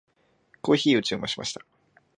[0.63, 1.61] コーヒーを注文しました。